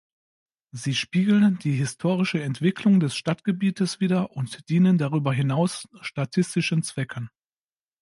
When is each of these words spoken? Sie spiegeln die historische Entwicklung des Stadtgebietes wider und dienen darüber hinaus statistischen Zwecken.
Sie 0.71 0.95
spiegeln 0.95 1.59
die 1.59 1.73
historische 1.73 2.41
Entwicklung 2.41 2.99
des 2.99 3.15
Stadtgebietes 3.15 3.99
wider 3.99 4.31
und 4.35 4.67
dienen 4.67 4.97
darüber 4.97 5.31
hinaus 5.31 5.87
statistischen 6.01 6.81
Zwecken. 6.81 7.29